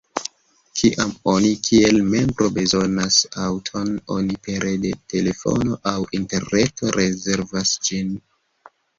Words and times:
Kiam 0.79 1.09
oni 1.31 1.49
kiel 1.65 1.97
membro 2.13 2.47
bezonas 2.55 3.17
aŭton, 3.47 3.91
oni 4.15 4.37
pere 4.47 4.71
de 4.85 4.93
telefono 5.13 5.77
aŭ 5.91 5.93
interreto 6.21 6.95
rezervas 6.97 7.75
ĝin. 7.89 8.09